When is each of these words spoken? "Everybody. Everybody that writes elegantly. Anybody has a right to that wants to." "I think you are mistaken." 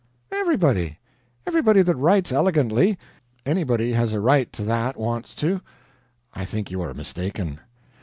"Everybody. 0.31 0.97
Everybody 1.45 1.83
that 1.83 1.95
writes 1.95 2.31
elegantly. 2.31 2.97
Anybody 3.45 3.91
has 3.91 4.13
a 4.13 4.19
right 4.19 4.51
to 4.51 4.63
that 4.63 4.97
wants 4.97 5.35
to." 5.35 5.61
"I 6.33 6.43
think 6.43 6.71
you 6.71 6.81
are 6.81 6.95
mistaken." 6.95 7.59